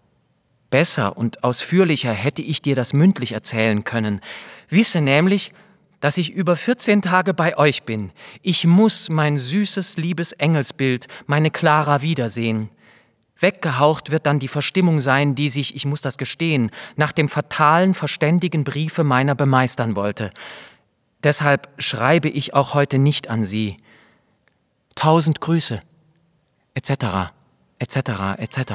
Besser 0.68 1.16
und 1.16 1.44
ausführlicher 1.44 2.12
hätte 2.12 2.42
ich 2.42 2.60
dir 2.62 2.74
das 2.74 2.92
mündlich 2.92 3.32
erzählen 3.32 3.84
können. 3.84 4.20
Wisse 4.68 5.00
nämlich, 5.00 5.52
dass 6.00 6.18
ich 6.18 6.32
über 6.32 6.56
14 6.56 7.02
Tage 7.02 7.34
bei 7.34 7.56
euch 7.56 7.84
bin. 7.84 8.10
Ich 8.42 8.66
muss 8.66 9.08
mein 9.08 9.38
süßes, 9.38 9.96
liebes 9.96 10.32
Engelsbild, 10.32 11.06
meine 11.26 11.50
Clara 11.50 12.02
wiedersehen. 12.02 12.70
Weggehaucht 13.42 14.10
wird 14.10 14.26
dann 14.26 14.38
die 14.38 14.48
Verstimmung 14.48 15.00
sein, 15.00 15.34
die 15.34 15.48
sich, 15.48 15.74
ich 15.74 15.84
muss 15.84 16.00
das 16.00 16.16
gestehen, 16.16 16.70
nach 16.96 17.12
dem 17.12 17.28
fatalen, 17.28 17.94
verständigen 17.94 18.64
Briefe 18.64 19.04
meiner 19.04 19.34
bemeistern 19.34 19.96
wollte. 19.96 20.30
Deshalb 21.22 21.68
schreibe 21.78 22.28
ich 22.28 22.54
auch 22.54 22.74
heute 22.74 22.98
nicht 22.98 23.28
an 23.28 23.44
Sie. 23.44 23.76
Tausend 24.94 25.40
Grüße, 25.40 25.80
etc., 26.74 27.32
etc., 27.78 27.98
etc. 28.38 28.72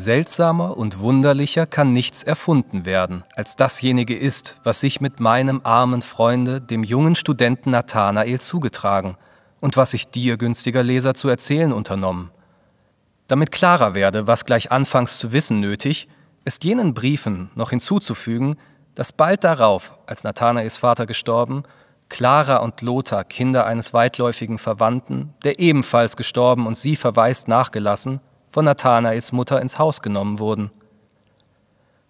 Seltsamer 0.00 0.76
und 0.76 0.98
wunderlicher 0.98 1.66
kann 1.66 1.92
nichts 1.92 2.22
erfunden 2.22 2.84
werden, 2.84 3.22
als 3.36 3.54
dasjenige 3.54 4.16
ist, 4.16 4.56
was 4.64 4.80
sich 4.80 5.00
mit 5.00 5.20
meinem 5.20 5.60
armen 5.62 6.02
Freunde, 6.02 6.60
dem 6.60 6.82
jungen 6.82 7.14
Studenten 7.14 7.70
Nathanael, 7.70 8.40
zugetragen 8.40 9.16
und 9.60 9.76
was 9.76 9.94
ich 9.94 10.08
dir, 10.10 10.36
günstiger 10.36 10.82
Leser, 10.82 11.14
zu 11.14 11.28
erzählen 11.28 11.72
unternommen. 11.72 12.30
Damit 13.28 13.52
klarer 13.52 13.94
werde, 13.94 14.26
was 14.26 14.44
gleich 14.44 14.72
anfangs 14.72 15.18
zu 15.18 15.32
wissen 15.32 15.60
nötig, 15.60 16.08
ist 16.44 16.64
jenen 16.64 16.94
Briefen 16.94 17.50
noch 17.54 17.70
hinzuzufügen, 17.70 18.56
dass 18.94 19.12
bald 19.12 19.44
darauf, 19.44 19.92
als 20.06 20.24
Nathanaels 20.24 20.78
Vater 20.78 21.06
gestorben, 21.06 21.62
Clara 22.08 22.56
und 22.56 22.82
Lothar, 22.82 23.22
Kinder 23.22 23.66
eines 23.66 23.94
weitläufigen 23.94 24.58
Verwandten, 24.58 25.34
der 25.44 25.60
ebenfalls 25.60 26.16
gestorben 26.16 26.66
und 26.66 26.76
sie 26.76 26.96
verwaist 26.96 27.46
nachgelassen, 27.46 28.20
von 28.50 28.64
Nathanaels 28.64 29.32
Mutter 29.32 29.60
ins 29.60 29.78
Haus 29.78 30.02
genommen 30.02 30.38
wurden. 30.38 30.70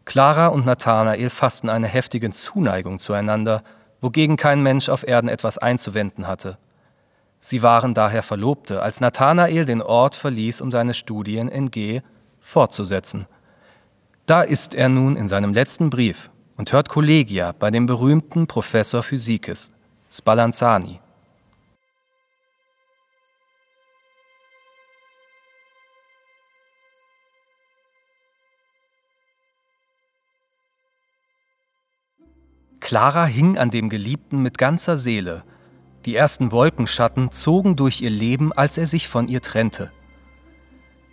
Clara 0.05 0.49
und 0.49 0.67
Nathanael 0.67 1.31
fassten 1.31 1.69
eine 1.69 1.87
heftige 1.87 2.31
Zuneigung 2.31 2.99
zueinander, 2.99 3.63
wogegen 4.01 4.37
kein 4.37 4.63
Mensch 4.63 4.89
auf 4.89 5.07
Erden 5.07 5.29
etwas 5.29 5.59
einzuwenden 5.59 6.27
hatte. 6.27 6.59
Sie 7.39 7.63
waren 7.63 7.95
daher 7.95 8.23
Verlobte, 8.23 8.83
als 8.83 9.01
Nathanael 9.01 9.65
den 9.65 9.83
Ort 9.83 10.17
verließ, 10.17 10.61
um 10.61 10.71
seine 10.71 10.95
Studien 10.95 11.49
in 11.49 11.71
G 11.71 12.03
fortzusetzen. 12.41 13.27
Da 14.27 14.43
ist 14.43 14.75
er 14.75 14.89
nun 14.89 15.17
in 15.17 15.29
seinem 15.29 15.53
letzten 15.53 15.91
Brief 15.91 16.31
und 16.57 16.73
hört 16.73 16.89
Kollegia 16.89 17.53
bei 17.59 17.71
dem 17.71 17.87
berühmten 17.87 18.47
Professor 18.47 19.03
Physikes. 19.03 19.73
Spallanzani. 20.11 21.01
Clara 32.79 33.25
hing 33.25 33.59
an 33.59 33.71
dem 33.71 33.89
Geliebten 33.89 34.43
mit 34.43 34.59
ganzer 34.59 34.97
Seele. 34.97 35.43
Die 36.07 36.15
ersten 36.15 36.53
Wolkenschatten 36.53 37.31
zogen 37.31 37.77
durch 37.77 38.01
ihr 38.01 38.11
Leben, 38.11 38.53
als 38.53 38.79
er 38.79 38.87
sich 38.87 39.09
von 39.09 39.29
ihr 39.29 39.43
trennte. 39.43 39.91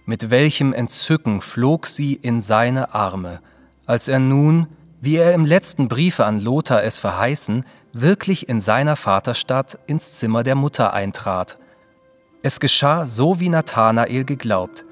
Mit 0.06 0.30
welchem 0.30 0.72
Entzücken 0.72 1.42
flog 1.42 1.88
sie 1.88 2.14
in 2.14 2.40
seine 2.40 2.94
Arme, 2.94 3.42
als 3.86 4.08
er 4.08 4.20
nun, 4.20 4.68
wie 5.02 5.18
er 5.18 5.34
im 5.34 5.46
letzten 5.46 5.88
Briefe 5.88 6.26
an 6.26 6.40
Lothar 6.40 6.84
es 6.84 6.98
verheißen, 6.98 7.66
wirklich 7.92 8.48
in 8.48 8.62
seiner 8.62 8.96
Vaterstadt 8.96 9.78
ins 9.88 10.14
Zimmer 10.14 10.44
der 10.44 10.56
Mutter 10.56 10.94
eintrat. 10.94 11.58
Es 12.42 12.60
geschah 12.60 13.06
so, 13.08 13.40
wie 13.40 13.50
Nathanael 13.50 14.24
geglaubt, 14.24 14.86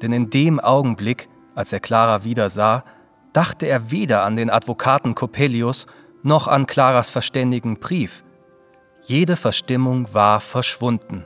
denn 0.00 0.12
in 0.12 0.30
dem 0.30 0.60
Augenblick, 0.60 1.28
als 1.54 1.72
er 1.72 1.80
Clara 1.80 2.24
wieder 2.24 2.48
sah, 2.48 2.84
dachte 3.32 3.66
er 3.66 3.90
weder 3.90 4.24
an 4.24 4.36
den 4.36 4.50
Advokaten 4.50 5.14
Coppelius 5.14 5.86
noch 6.22 6.48
an 6.48 6.66
Claras 6.66 7.10
verständigen 7.10 7.78
Brief. 7.78 8.22
Jede 9.04 9.36
Verstimmung 9.36 10.14
war 10.14 10.40
verschwunden. 10.40 11.24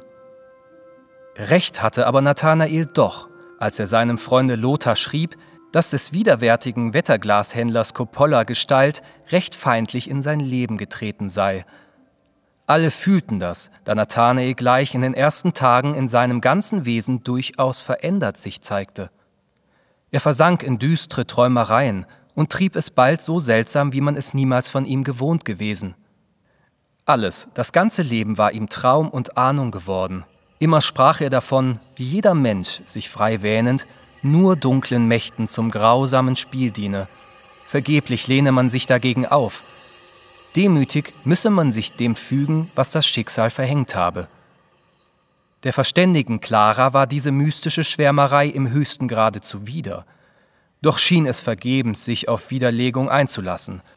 Recht 1.37 1.83
hatte 1.83 2.07
aber 2.07 2.23
Nathanael 2.23 2.87
doch, 2.87 3.29
als 3.59 3.79
er 3.79 3.87
seinem 3.87 4.17
Freunde 4.17 4.55
Lothar 4.55 4.97
schrieb, 4.97 5.37
dass 5.73 5.91
des 5.91 6.12
widerwärtigen 6.12 6.95
Wetterglashändlers 6.95 7.93
Coppola 7.93 8.45
Gestalt 8.45 9.03
recht 9.31 9.55
feindlich 9.55 10.09
in 10.09 10.23
sein 10.23 10.41
Leben 10.41 10.79
getreten 10.79 11.29
sei. 11.29 11.67
Alle 12.67 12.91
fühlten 12.91 13.38
das, 13.38 13.71
da 13.85 13.95
Nathanael 13.95 14.55
gleich 14.55 14.95
in 14.95 15.03
den 15.03 15.15
ersten 15.15 15.53
Tagen 15.53 15.95
in 15.95 16.09
seinem 16.09 16.41
ganzen 16.41 16.87
Wesen 16.87 17.23
durchaus 17.23 17.83
verändert 17.83 18.38
sich 18.38 18.62
zeigte. 18.62 19.11
Er 20.11 20.21
versank 20.21 20.62
in 20.62 20.79
düstere 20.79 21.26
Träumereien 21.26 22.07
und 22.37 22.52
trieb 22.52 22.76
es 22.76 22.90
bald 22.90 23.21
so 23.21 23.40
seltsam, 23.40 23.93
wie 23.93 24.00
man 24.00 24.14
es 24.14 24.35
niemals 24.35 24.69
von 24.69 24.85
ihm 24.85 25.02
gewohnt 25.02 25.45
gewesen. 25.45 25.97
Alles, 27.05 27.49
das 27.55 27.73
ganze 27.73 28.02
Leben 28.02 28.38
war 28.38 28.52
ihm 28.52 28.69
Traum 28.69 29.09
und 29.09 29.37
Ahnung 29.37 29.73
geworden. 29.73 30.25
Immer 30.61 30.81
sprach 30.81 31.21
er 31.21 31.31
davon, 31.31 31.81
wie 31.97 32.05
jeder 32.05 32.35
Mensch, 32.35 32.83
sich 32.85 33.11
frei 33.11 33.43
wähnend, 33.43 33.87
nur 34.23 34.57
dunklen 34.57 35.07
Mächten 35.09 35.47
zum 35.47 35.71
grausamen 35.71 36.37
Spiel 36.37 36.71
diene. 36.71 37.09
Vergeblich 37.66 38.26
lehne 38.26 38.52
man 38.52 38.69
sich 38.69 38.87
dagegen 38.87 39.26
auf. 39.26 39.64
Demütig 40.57 41.12
müsse 41.25 41.50
man 41.50 41.73
sich 41.73 41.93
dem 41.93 42.16
fügen, 42.16 42.71
was 42.75 42.90
das 42.90 43.07
Schicksal 43.07 43.50
verhängt 43.50 43.95
habe. 43.95 44.28
Der 45.62 45.73
verständigen 45.73 46.40
Clara 46.40 46.93
war 46.93 47.07
diese 47.07 47.33
mystische 47.33 47.85
Schwärmerei 47.85 48.47
im 48.47 48.71
höchsten 48.71 49.09
Grade 49.09 49.40
zuwider. 49.40 50.07
Doch 50.83 50.99
schien 50.99 51.26
es 51.26 51.40
vergebens, 51.40 52.05
sich 52.05 52.29
auf 52.29 52.51
Widerlegung 52.51 53.09
einzulassen– 53.09 53.83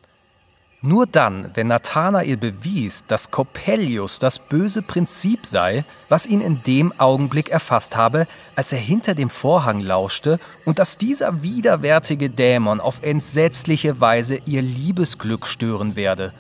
nur 0.82 1.08
dann, 1.08 1.52
wenn 1.56 1.68
Nathanael 1.68 2.38
bewies, 2.38 3.04
dass 3.06 3.32
Coppelius 3.32 4.18
das 4.20 4.40
böse 4.40 4.82
Prinzip 4.82 5.46
sei, 5.46 5.84
was 6.08 6.26
ihn 6.26 6.40
in 6.40 6.64
dem 6.64 6.98
Augenblick 6.98 7.50
erfasst 7.50 7.98
habe, 7.98 8.28
als 8.56 8.72
er 8.72 8.80
hinter 8.80 9.14
dem 9.14 9.30
Vorhang 9.30 9.82
lauschte, 9.82 10.40
und 10.64 10.80
dass 10.80 10.98
dieser 10.98 11.44
widerwärtige 11.44 12.30
Dämon 12.30 12.80
auf 12.80 13.04
entsetzliche 13.04 14.00
Weise 14.00 14.40
ihr 14.46 14.62
Liebesglück 14.62 15.48
stören 15.48 15.98
werde. 15.98 16.32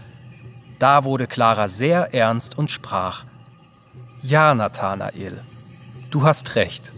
Da 0.79 1.03
wurde 1.03 1.27
Clara 1.27 1.67
sehr 1.67 2.13
ernst 2.13 2.57
und 2.57 2.71
sprach: 2.71 3.25
Ja, 4.23 4.55
Nathanael, 4.55 5.37
du 6.11 6.23
hast 6.23 6.55
recht. 6.55 6.93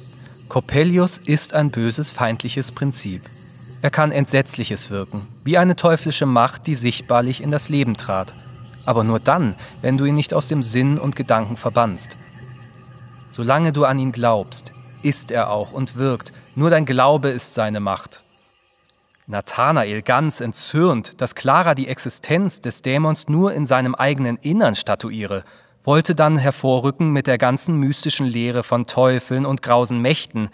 Coppelius 0.51 1.17
ist 1.17 1.53
ein 1.53 1.71
böses 1.71 2.11
feindliches 2.11 2.73
Prinzip. 2.73 3.21
Er 3.81 3.89
kann 3.89 4.11
Entsetzliches 4.11 4.89
wirken, 4.89 5.25
wie 5.45 5.57
eine 5.57 5.77
teuflische 5.77 6.25
Macht, 6.25 6.67
die 6.67 6.75
sichtbarlich 6.75 7.39
in 7.39 7.51
das 7.51 7.69
Leben 7.69 7.95
trat, 7.95 8.33
aber 8.85 9.05
nur 9.05 9.21
dann, 9.21 9.55
wenn 9.81 9.97
du 9.97 10.03
ihn 10.03 10.15
nicht 10.15 10.33
aus 10.33 10.49
dem 10.49 10.61
Sinn 10.61 10.99
und 10.99 11.15
Gedanken 11.15 11.55
verbannst. 11.55 12.17
Solange 13.29 13.71
du 13.71 13.85
an 13.85 13.97
ihn 13.97 14.11
glaubst, 14.11 14.73
ist 15.03 15.31
er 15.31 15.51
auch 15.51 15.71
und 15.71 15.95
wirkt, 15.95 16.33
nur 16.53 16.69
dein 16.69 16.85
Glaube 16.85 17.29
ist 17.29 17.53
seine 17.53 17.79
Macht. 17.79 18.21
Nathanael 19.27 20.01
ganz 20.01 20.41
entzürnt, 20.41 21.21
dass 21.21 21.33
Clara 21.33 21.75
die 21.75 21.87
Existenz 21.87 22.59
des 22.59 22.81
Dämons 22.81 23.29
nur 23.29 23.53
in 23.53 23.65
seinem 23.65 23.95
eigenen 23.95 24.35
Innern 24.35 24.75
statuiere, 24.75 25.45
wollte 25.83 26.15
dann 26.15 26.37
hervorrücken 26.37 27.11
mit 27.11 27.27
der 27.27 27.37
ganzen 27.37 27.77
mystischen 27.77 28.27
Lehre 28.27 28.63
von 28.63 28.85
Teufeln 28.85 29.45
und 29.45 29.61
grausen 29.61 30.01
Mächten, 30.01 30.49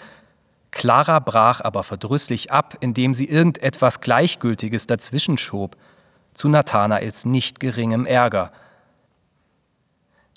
Clara 0.71 1.19
brach 1.19 1.61
aber 1.61 1.83
verdrüßlich 1.83 2.51
ab, 2.51 2.77
indem 2.81 3.13
sie 3.13 3.25
irgendetwas 3.25 3.99
Gleichgültiges 3.99 4.85
dazwischen 4.85 5.37
schob, 5.37 5.75
zu 6.33 6.49
Nathanaels 6.49 7.25
nicht 7.25 7.59
geringem 7.59 8.05
Ärger. 8.05 8.51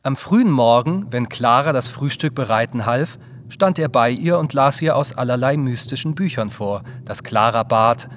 Am 0.02 0.16
frühen 0.16 0.50
Morgen, 0.50 1.06
wenn 1.10 1.28
Clara 1.28 1.72
das 1.72 1.88
Frühstück 1.88 2.34
bereiten 2.34 2.86
half, 2.86 3.18
stand 3.50 3.78
er 3.78 3.88
bei 3.88 4.10
ihr 4.10 4.38
und 4.38 4.54
las 4.54 4.80
ihr 4.80 4.96
aus 4.96 5.12
allerlei 5.12 5.56
mystischen 5.56 6.14
Büchern 6.14 6.48
vor, 6.48 6.84
das 7.04 7.22
Clara 7.22 7.64
bat, 7.64 8.08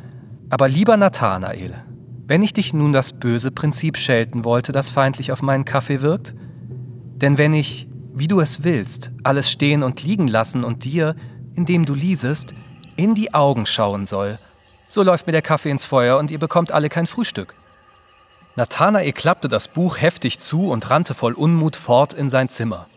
aber 0.49 0.69
lieber 0.69 0.95
Nathanael, 0.95 1.83
wenn 2.25 2.41
ich 2.41 2.53
dich 2.53 2.73
nun 2.73 2.93
das 2.93 3.11
böse 3.11 3.51
Prinzip 3.51 3.97
schelten 3.97 4.45
wollte, 4.45 4.71
das 4.71 4.91
feindlich 4.91 5.33
auf 5.33 5.41
meinen 5.41 5.65
Kaffee 5.65 6.01
wirkt? 6.01 6.35
Denn 7.23 7.37
wenn 7.37 7.53
ich, 7.53 7.87
wie 8.13 8.27
du 8.27 8.41
es 8.41 8.65
willst, 8.65 9.11
alles 9.23 9.49
stehen 9.49 9.81
und 9.81 10.03
liegen 10.03 10.27
lassen 10.27 10.65
und 10.65 10.83
dir, 10.83 11.15
indem 11.55 11.85
du 11.85 11.93
liesest, 11.93 12.53
in 12.97 13.15
die 13.15 13.33
Augen 13.33 13.65
schauen 13.65 14.05
soll. 14.05 14.37
So 14.89 15.03
läuft 15.03 15.25
mir 15.25 15.31
der 15.31 15.41
Kaffee 15.41 15.69
ins 15.69 15.85
Feuer 15.85 16.17
und 16.17 16.31
ihr 16.31 16.37
bekommt 16.37 16.73
alle 16.73 16.89
kein 16.89 17.07
Frühstück. 17.07 17.55
Nathanael 18.57 19.13
klappte 19.13 19.47
das 19.47 19.69
Buch 19.69 20.01
heftig 20.01 20.37
zu 20.39 20.69
und 20.69 20.89
rannte 20.89 21.13
voll 21.13 21.31
Unmut 21.31 21.77
fort 21.77 22.11
in 22.11 22.27
sein 22.27 22.49
Zimmer. 22.49 22.87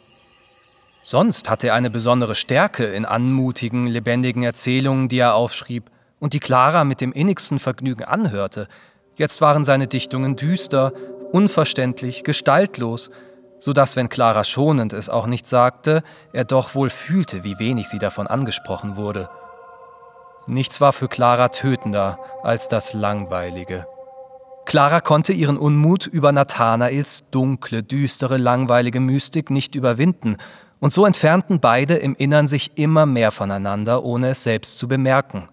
Sonst 1.05 1.49
hatte 1.49 1.69
er 1.69 1.75
eine 1.75 1.89
besondere 1.89 2.35
Stärke 2.35 2.87
in 2.87 3.05
anmutigen, 3.05 3.87
lebendigen 3.87 4.43
Erzählungen, 4.43 5.07
die 5.07 5.21
er 5.21 5.37
aufschrieb 5.37 5.85
und 6.19 6.33
die 6.33 6.41
Clara 6.41 6.83
mit 6.83 7.01
dem 7.01 7.13
innigsten 7.13 7.61
Vergnügen 7.61 8.03
anhörte. 8.03 8.67
Jetzt 9.15 9.41
waren 9.41 9.65
seine 9.65 9.87
Dichtungen 9.87 10.35
düster, 10.35 10.93
unverständlich, 11.31 12.25
gestaltlos 12.25 13.13
so 13.59 13.73
dass, 13.73 13.97
wenn 13.97 14.09
Clara 14.09 14.45
schonend 14.45 14.93
es 14.93 15.09
auch 15.09 15.27
nicht 15.27 15.47
sagte, 15.47 16.03
er 16.33 16.45
doch 16.45 16.75
wohl 16.75 16.91
fühlte, 16.91 17.45
wie 17.45 17.59
wenig 17.59 17.89
sie 17.89 17.99
davon 17.99 18.27
angesprochen 18.27 18.97
wurde. 18.97 19.29
Nichts 20.47 20.81
war 20.81 20.93
für 20.93 21.09
Clara 21.09 21.49
tötender 21.49 22.19
als 22.43 22.69
das 22.69 22.93
Langweilige. 22.93 23.87
Clara 24.65 25.01
konnte 25.01 25.33
ihren 25.33 25.59
Unmut 25.59 26.07
über 26.07 26.33
Nathanaels 26.33 27.25
dunkle, 27.31 27.83
düstere, 27.83 28.37
langweilige 28.37 29.01
Mystik 29.01 29.51
nicht 29.51 29.75
überwinden, 29.75 30.37
und 30.79 30.93
so 30.93 31.07
entfernten 31.07 31.61
beide 31.61 31.95
im 31.95 32.15
Innern 32.17 32.47
sich 32.47 32.73
immer 32.77 33.07
mehr 33.07 33.31
voneinander, 33.31 34.05
ohne 34.05 34.31
es 34.31 34.43
selbst 34.43 34.79
zu 34.79 34.89
bemerken. 34.89 35.49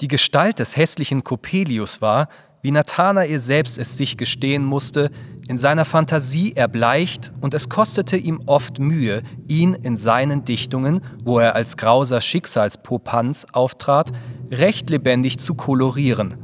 Die 0.00 0.08
Gestalt 0.08 0.58
des 0.58 0.76
hässlichen 0.76 1.24
Coppelius 1.24 2.00
war, 2.00 2.28
wie 2.62 2.70
Nathanael 2.70 3.38
selbst 3.38 3.78
es 3.78 3.96
sich 3.96 4.16
gestehen 4.16 4.64
musste, 4.64 5.10
in 5.50 5.58
seiner 5.58 5.84
Fantasie 5.84 6.52
erbleicht 6.54 7.32
und 7.40 7.54
es 7.54 7.68
kostete 7.68 8.16
ihm 8.16 8.38
oft 8.46 8.78
Mühe, 8.78 9.24
ihn 9.48 9.74
in 9.74 9.96
seinen 9.96 10.44
Dichtungen, 10.44 11.00
wo 11.24 11.40
er 11.40 11.56
als 11.56 11.76
grauser 11.76 12.20
Schicksalspopanz 12.20 13.48
auftrat, 13.50 14.12
recht 14.52 14.90
lebendig 14.90 15.40
zu 15.40 15.56
kolorieren. 15.56 16.36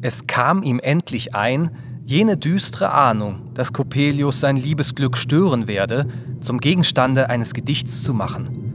Es 0.00 0.28
kam 0.28 0.62
ihm 0.62 0.78
endlich 0.78 1.34
ein, 1.34 1.70
jene 2.04 2.36
düstere 2.36 2.92
Ahnung, 2.92 3.50
dass 3.54 3.72
Coppelius 3.72 4.38
sein 4.38 4.54
Liebesglück 4.54 5.16
stören 5.16 5.66
werde, 5.66 6.06
zum 6.38 6.60
Gegenstande 6.60 7.30
eines 7.30 7.52
Gedichts 7.52 8.04
zu 8.04 8.14
machen. 8.14 8.65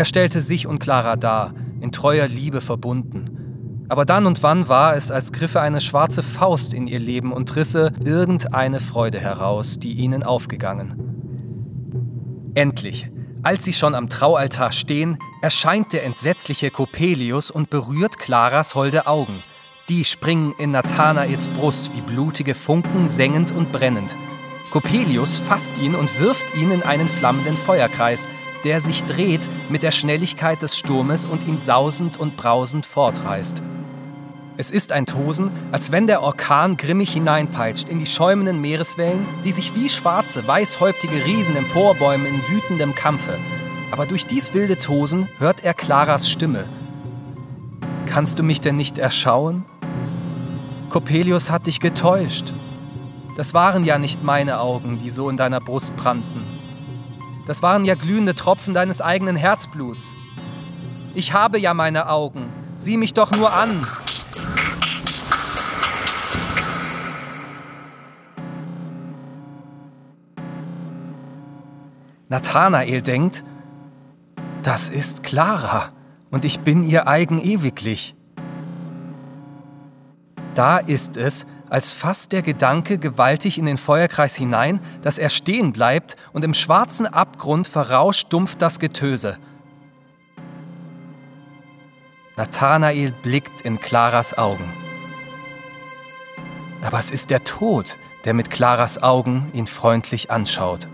Er 0.00 0.06
stellte 0.06 0.40
sich 0.40 0.66
und 0.66 0.78
Clara 0.78 1.16
dar, 1.16 1.52
in 1.82 1.92
treuer 1.92 2.26
Liebe 2.26 2.62
verbunden. 2.62 3.84
Aber 3.90 4.06
dann 4.06 4.24
und 4.24 4.42
wann 4.42 4.66
war 4.66 4.96
es, 4.96 5.10
als 5.10 5.30
griffe 5.30 5.60
eine 5.60 5.82
schwarze 5.82 6.22
Faust 6.22 6.72
in 6.72 6.86
ihr 6.86 6.98
Leben 6.98 7.34
und 7.34 7.54
risse 7.54 7.92
irgendeine 8.02 8.80
Freude 8.80 9.20
heraus, 9.20 9.78
die 9.78 9.92
ihnen 9.92 10.22
aufgegangen. 10.22 10.94
Endlich, 12.54 13.10
als 13.42 13.64
sie 13.64 13.74
schon 13.74 13.94
am 13.94 14.08
Traualtar 14.08 14.72
stehen, 14.72 15.18
erscheint 15.42 15.92
der 15.92 16.04
entsetzliche 16.04 16.70
Coppelius 16.70 17.50
und 17.50 17.68
berührt 17.68 18.16
Claras 18.16 18.74
holde 18.74 19.06
Augen. 19.06 19.42
Die 19.90 20.06
springen 20.06 20.54
in 20.56 20.70
Nathanaels 20.70 21.46
Brust 21.48 21.94
wie 21.94 22.00
blutige 22.00 22.54
Funken, 22.54 23.10
sengend 23.10 23.54
und 23.54 23.70
brennend. 23.70 24.16
Coppelius 24.70 25.36
fasst 25.36 25.76
ihn 25.76 25.94
und 25.94 26.18
wirft 26.20 26.56
ihn 26.56 26.70
in 26.70 26.82
einen 26.84 27.08
flammenden 27.08 27.58
Feuerkreis, 27.58 28.28
der 28.64 28.80
sich 28.80 29.04
dreht 29.04 29.48
mit 29.68 29.82
der 29.82 29.90
Schnelligkeit 29.90 30.62
des 30.62 30.76
Sturmes 30.76 31.26
und 31.26 31.46
ihn 31.46 31.58
sausend 31.58 32.18
und 32.18 32.36
brausend 32.36 32.86
fortreißt. 32.86 33.62
Es 34.56 34.70
ist 34.70 34.92
ein 34.92 35.06
Tosen, 35.06 35.50
als 35.72 35.90
wenn 35.90 36.06
der 36.06 36.22
Orkan 36.22 36.76
grimmig 36.76 37.10
hineinpeitscht 37.12 37.88
in 37.88 37.98
die 37.98 38.06
schäumenden 38.06 38.60
Meereswellen, 38.60 39.26
die 39.42 39.52
sich 39.52 39.74
wie 39.74 39.88
schwarze, 39.88 40.46
weißhäuptige 40.46 41.24
Riesen 41.24 41.56
emporbäumen 41.56 42.26
in 42.26 42.46
wütendem 42.46 42.94
Kampfe. 42.94 43.38
Aber 43.90 44.04
durch 44.04 44.26
dies 44.26 44.52
wilde 44.52 44.76
Tosen 44.76 45.28
hört 45.38 45.64
er 45.64 45.72
Claras 45.72 46.28
Stimme. 46.28 46.68
Kannst 48.04 48.38
du 48.38 48.42
mich 48.42 48.60
denn 48.60 48.76
nicht 48.76 48.98
erschauen? 48.98 49.64
Coppelius 50.90 51.48
hat 51.48 51.66
dich 51.66 51.80
getäuscht. 51.80 52.52
Das 53.36 53.54
waren 53.54 53.84
ja 53.84 53.96
nicht 53.96 54.22
meine 54.22 54.60
Augen, 54.60 54.98
die 54.98 55.10
so 55.10 55.30
in 55.30 55.38
deiner 55.38 55.60
Brust 55.60 55.96
brannten. 55.96 56.59
Das 57.50 57.62
waren 57.62 57.84
ja 57.84 57.96
glühende 57.96 58.36
Tropfen 58.36 58.74
deines 58.74 59.02
eigenen 59.02 59.34
Herzbluts. 59.34 60.14
Ich 61.16 61.32
habe 61.32 61.58
ja 61.58 61.74
meine 61.74 62.08
Augen. 62.08 62.48
Sieh 62.76 62.96
mich 62.96 63.12
doch 63.12 63.32
nur 63.32 63.52
an. 63.52 63.88
Nathanael 72.28 73.02
denkt, 73.02 73.44
das 74.62 74.88
ist 74.88 75.24
Clara 75.24 75.88
und 76.30 76.44
ich 76.44 76.60
bin 76.60 76.84
ihr 76.84 77.08
eigen 77.08 77.42
ewiglich. 77.42 78.14
Da 80.54 80.78
ist 80.78 81.16
es, 81.16 81.46
als 81.70 81.92
fasst 81.92 82.32
der 82.32 82.42
Gedanke 82.42 82.98
gewaltig 82.98 83.56
in 83.56 83.64
den 83.64 83.78
Feuerkreis 83.78 84.34
hinein, 84.34 84.80
dass 85.02 85.18
er 85.18 85.30
stehen 85.30 85.72
bleibt 85.72 86.16
und 86.32 86.44
im 86.44 86.52
schwarzen 86.52 87.06
Abgrund 87.06 87.66
verrauscht 87.66 88.32
dumpf 88.32 88.56
das 88.56 88.78
Getöse. 88.80 89.38
Nathanael 92.36 93.12
blickt 93.22 93.60
in 93.62 93.80
Claras 93.80 94.36
Augen. 94.36 94.72
Aber 96.82 96.98
es 96.98 97.10
ist 97.10 97.30
der 97.30 97.44
Tod, 97.44 97.96
der 98.24 98.34
mit 98.34 98.50
Claras 98.50 99.02
Augen 99.02 99.50
ihn 99.52 99.66
freundlich 99.66 100.30
anschaut. 100.30 100.88